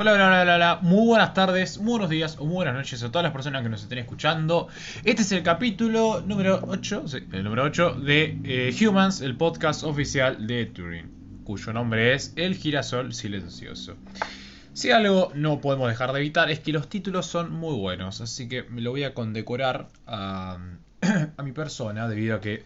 [0.00, 3.08] Hola, hola, hola, hola, muy buenas tardes, muy buenos días o muy buenas noches a
[3.08, 4.68] todas las personas que nos estén escuchando.
[5.02, 9.82] Este es el capítulo número 8, sí, el número 8 de eh, Humans, el podcast
[9.82, 13.96] oficial de Turing, cuyo nombre es El girasol silencioso.
[14.72, 18.48] Si algo no podemos dejar de evitar es que los títulos son muy buenos, así
[18.48, 20.58] que me lo voy a condecorar a,
[21.36, 22.64] a mi persona debido a que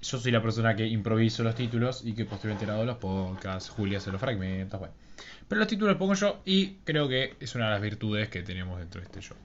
[0.00, 3.98] yo soy la persona que improviso los títulos y que posteriormente hago los podcasts, Julia
[3.98, 5.01] hace los fragmentos, bueno.
[5.48, 8.42] Pero los títulos los pongo yo y creo que es una de las virtudes que
[8.42, 9.36] tenemos dentro de este show.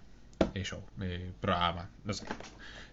[0.54, 0.64] Eh,
[1.02, 2.26] eh, programa, no sé.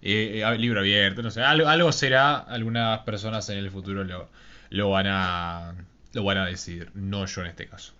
[0.03, 1.43] Eh, libro abierto, no sé.
[1.43, 4.29] Algo, algo, será, algunas personas en el futuro lo,
[4.71, 5.75] lo, van a,
[6.12, 7.93] lo van a decidir, no yo en este caso.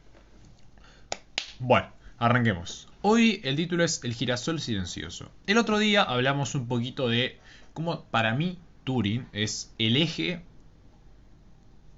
[1.59, 2.89] Bueno, arranquemos.
[3.01, 5.31] Hoy el título es El girasol silencioso.
[5.47, 7.39] El otro día hablamos un poquito de
[7.73, 10.43] cómo para mí Turing es el eje,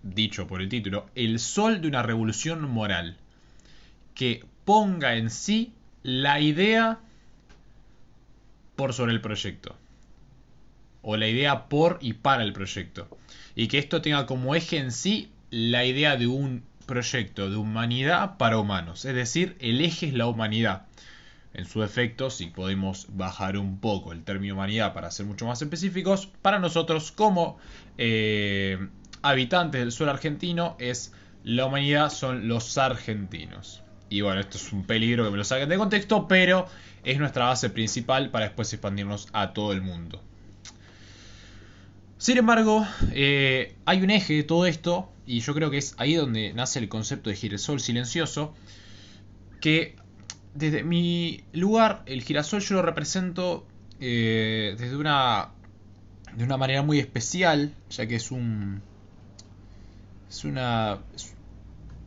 [0.02, 3.16] dicho por el título, el sol de una revolución moral
[4.14, 5.72] que ponga en sí
[6.02, 6.98] la idea
[8.76, 9.76] por sobre el proyecto.
[11.02, 13.08] O la idea por y para el proyecto.
[13.54, 18.36] Y que esto tenga como eje en sí la idea de un proyecto de humanidad
[18.38, 19.04] para humanos.
[19.04, 20.86] Es decir, el eje es la humanidad
[21.56, 25.62] en su efecto, si podemos bajar un poco el término humanidad para ser mucho más
[25.62, 27.56] específicos, para nosotros como
[27.96, 28.88] eh,
[29.28, 31.12] habitantes del suelo argentino es
[31.44, 33.82] la humanidad son los argentinos.
[34.08, 36.66] Y bueno, esto es un peligro que me lo saquen de contexto, pero
[37.04, 40.22] es nuestra base principal para después expandirnos a todo el mundo.
[42.18, 46.14] Sin embargo, eh, hay un eje de todo esto, y yo creo que es ahí
[46.14, 48.54] donde nace el concepto de girasol silencioso,
[49.60, 49.96] que
[50.54, 53.66] desde mi lugar, el girasol yo lo represento
[54.00, 55.50] eh, desde una
[56.36, 58.82] de una manera muy especial, ya que es un
[60.28, 60.98] es una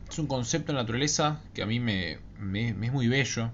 [0.08, 3.50] es un concepto de naturaleza que a mí me, me, es muy bello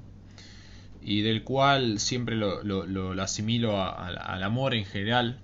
[1.03, 5.39] y del cual siempre lo, lo, lo asimilo al amor en general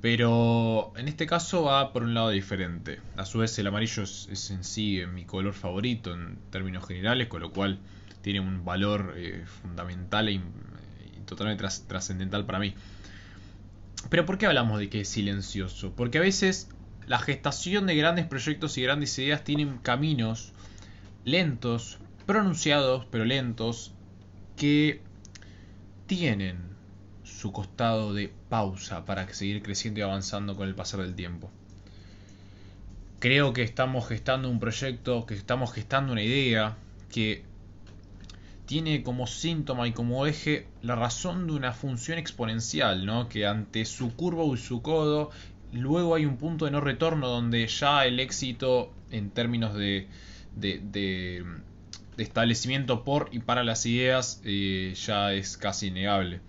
[0.00, 3.00] pero en este caso va por un lado diferente.
[3.16, 7.40] A su vez el amarillo es, en sí mi color favorito en términos generales, con
[7.40, 7.78] lo cual
[8.22, 10.40] tiene un valor eh, fundamental e
[11.26, 12.74] totalmente trascendental para mí.
[14.08, 15.92] Pero ¿por qué hablamos de que es silencioso?
[15.96, 16.68] Porque a veces
[17.08, 20.52] la gestación de grandes proyectos y grandes ideas tienen caminos
[21.24, 23.92] lentos, pronunciados pero lentos,
[24.56, 25.00] que
[26.06, 26.58] tienen
[27.24, 31.50] su costado de pausa para seguir creciendo y avanzando con el pasar del tiempo.
[33.20, 36.76] Creo que estamos gestando un proyecto, que estamos gestando una idea
[37.10, 37.42] que
[38.66, 43.28] tiene como síntoma y como eje la razón de una función exponencial, ¿no?
[43.28, 45.30] Que ante su curva y su codo,
[45.72, 50.08] luego hay un punto de no retorno donde ya el éxito en términos de,
[52.16, 56.40] establecimiento por y para las ideas eh, ya es casi innegable.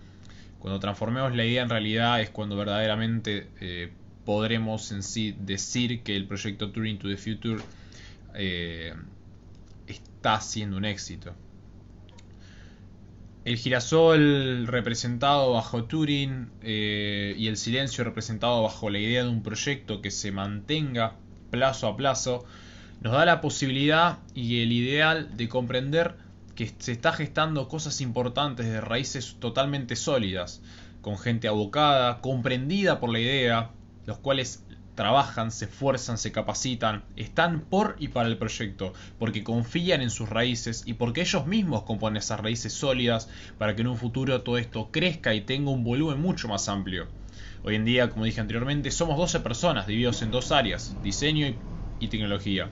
[0.58, 3.90] Cuando transformemos la idea en realidad es cuando verdaderamente eh,
[4.24, 7.62] podremos en sí decir que el proyecto Turing to the Future
[8.34, 8.94] eh,
[9.86, 11.34] está siendo un éxito.
[13.44, 19.42] El girasol representado bajo Turing eh, y el silencio representado bajo la idea de un
[19.42, 21.16] proyecto que se mantenga
[21.50, 22.44] plazo a plazo
[23.00, 26.16] nos da la posibilidad y el ideal de comprender
[26.54, 30.60] que se está gestando cosas importantes de raíces totalmente sólidas,
[31.00, 33.70] con gente abocada, comprendida por la idea,
[34.04, 34.62] los cuales
[35.00, 40.28] trabajan, se esfuerzan, se capacitan, están por y para el proyecto, porque confían en sus
[40.28, 44.58] raíces y porque ellos mismos componen esas raíces sólidas para que en un futuro todo
[44.58, 47.06] esto crezca y tenga un volumen mucho más amplio.
[47.64, 51.46] Hoy en día, como dije anteriormente, somos 12 personas divididos en dos áreas, diseño
[51.98, 52.68] y, tecnología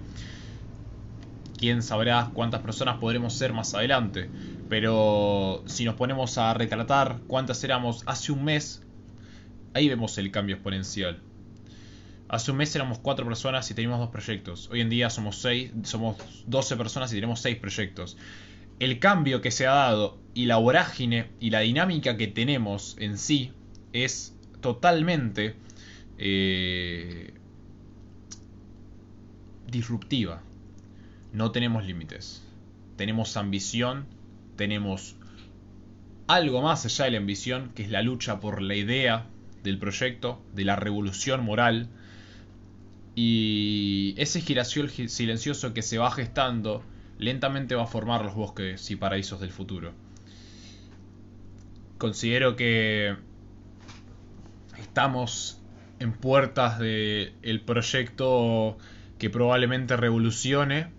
[1.56, 4.28] quién sabrá cuántas personas podremos ser más adelante.
[4.68, 8.82] Pero si nos ponemos a retratar cuántas éramos hace un mes,
[9.72, 11.22] ahí vemos el cambio exponencial.
[12.28, 14.68] Hace un mes éramos cuatro personas y teníamos dos proyectos.
[14.70, 16.16] Hoy en día somos seis, somos
[16.46, 18.16] 12 personas y tenemos seis proyectos.
[18.80, 23.18] El cambio que se ha dado y la vorágine y la dinámica que tenemos en
[23.18, 23.52] sí
[23.92, 25.56] es totalmente
[26.18, 27.34] eh,
[29.66, 30.42] disruptiva
[31.32, 32.42] no tenemos límites.
[32.96, 34.06] Tenemos ambición,
[34.56, 35.16] tenemos
[36.26, 39.26] algo más allá de la ambición, que es la lucha por la idea
[39.62, 41.88] del proyecto, de la revolución moral.
[43.20, 46.84] Y ese girasol silencioso que se va gestando
[47.18, 49.92] lentamente va a formar los bosques y paraísos del futuro.
[51.98, 53.16] Considero que
[54.78, 55.60] estamos
[55.98, 58.78] en puertas del proyecto
[59.18, 60.92] que probablemente revolucione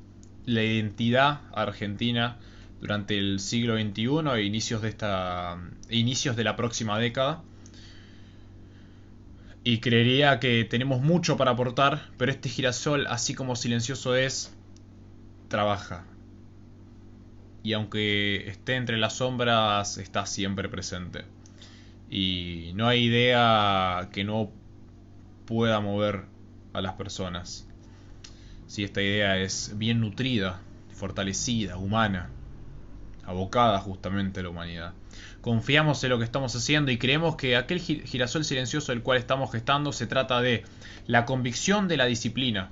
[0.45, 2.37] la identidad argentina
[2.81, 5.57] durante el siglo XXI e inicios de esta
[5.89, 7.43] inicios de la próxima década
[9.69, 14.51] y creería que tenemos mucho para aportar pero este girasol así como silencioso es
[15.47, 16.05] trabaja.
[17.61, 21.25] Y aunque esté entre las sombras está siempre presente.
[22.09, 24.49] Y no hay idea que no
[25.45, 26.23] pueda mover
[26.73, 27.67] a las personas.
[28.65, 30.61] Si esta idea es bien nutrida
[30.95, 32.31] fortalecida humana
[33.29, 34.93] abocada justamente a la humanidad.
[35.41, 39.51] Confiamos en lo que estamos haciendo y creemos que aquel girasol silencioso del cual estamos
[39.51, 40.63] gestando se trata de
[41.05, 42.71] la convicción de la disciplina,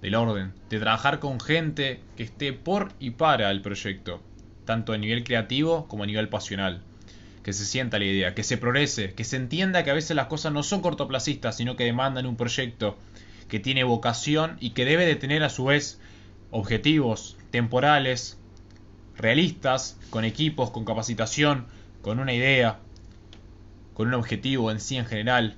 [0.00, 4.22] del orden, de trabajar con gente que esté por y para el proyecto,
[4.64, 6.82] tanto a nivel creativo como a nivel pasional.
[7.42, 10.26] Que se sienta la idea, que se progrese, que se entienda que a veces las
[10.26, 12.96] cosas no son cortoplacistas, sino que demandan un proyecto
[13.48, 16.00] que tiene vocación y que debe de tener a su vez
[16.52, 18.38] objetivos temporales,
[19.18, 21.66] realistas, con equipos, con capacitación,
[22.02, 22.78] con una idea,
[23.94, 25.54] con un objetivo en sí en general,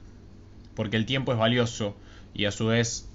[0.74, 1.96] porque el tiempo es valioso
[2.34, 3.08] y a su vez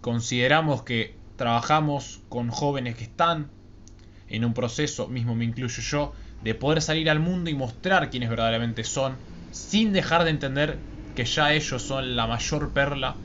[0.00, 3.48] consideramos que trabajamos con jóvenes que están
[4.28, 6.12] en un proceso, mismo me incluyo yo,
[6.44, 9.16] de poder salir al mundo y mostrar quiénes verdaderamente son,
[9.50, 10.78] sin dejar de entender
[11.16, 13.16] que ya ellos son la mayor perla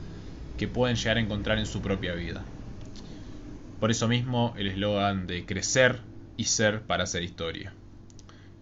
[0.58, 2.42] que pueden llegar a encontrar en su propia vida.
[3.78, 6.00] Por eso mismo el eslogan de crecer
[6.36, 7.72] y ser para hacer historia,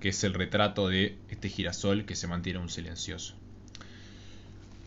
[0.00, 3.34] que es el retrato de este girasol que se mantiene un silencioso.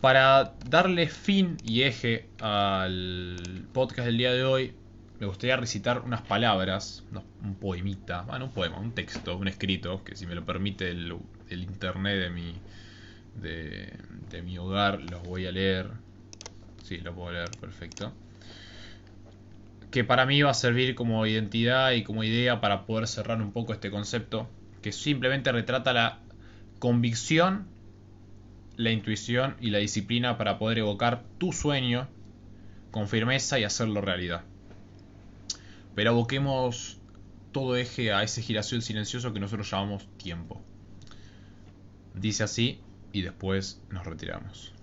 [0.02, 4.74] Para darle fin y eje al podcast del día de hoy,
[5.20, 7.04] me gustaría recitar unas palabras,
[7.44, 11.18] un poemita, bueno, un poema, un texto, un escrito, que si me lo permite el,
[11.50, 12.54] internet de mi,
[13.42, 13.94] de,
[14.30, 15.90] de mi hogar, los voy a leer.
[16.84, 18.14] Sí, lo puedo leer, perfecto
[19.92, 23.52] que para mí va a servir como identidad y como idea para poder cerrar un
[23.52, 24.50] poco este concepto,
[24.82, 26.20] que simplemente retrata la
[26.80, 27.68] convicción,
[28.76, 32.08] la intuición y la disciplina para poder evocar tu sueño
[32.92, 34.44] con firmeza y hacerlo realidad.
[35.96, 37.00] Pero aboquemos
[37.52, 40.62] todo eje a ese giración silencioso que nosotros llamamos tiempo.
[42.14, 42.82] Dice así
[43.14, 44.74] y después nos retiramos.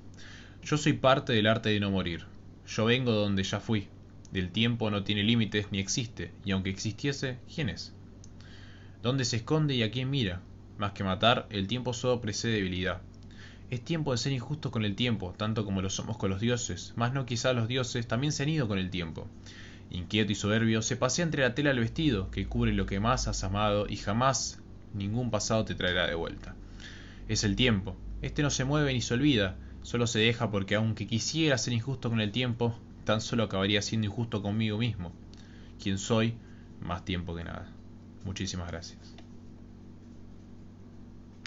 [0.63, 2.25] Yo soy parte del arte de no morir.
[2.67, 3.89] Yo vengo donde ya fui
[4.35, 7.95] del tiempo no tiene límites ni existe, y aunque existiese, ¿quién es?
[9.01, 10.41] ¿Dónde se esconde y a quién mira?
[10.77, 13.01] Más que matar, el tiempo solo precede debilidad.
[13.71, 16.95] Es tiempo de ser injustos con el tiempo, tanto como lo somos con los dioses,
[16.97, 19.29] más no quizá los dioses también se han ido con el tiempo.
[19.91, 23.29] Inquieto y soberbio, se pasea entre la tela del vestido, que cubre lo que más
[23.29, 24.59] has amado y jamás
[24.95, 26.57] ningún pasado te traerá de vuelta.
[27.29, 31.07] Es el tiempo, este no se mueve ni se olvida, solo se deja porque aunque
[31.07, 35.13] quisiera ser injusto con el tiempo, tan solo acabaría siendo injusto conmigo mismo,
[35.83, 36.35] quien soy
[36.81, 37.69] más tiempo que nada.
[38.25, 39.14] Muchísimas gracias.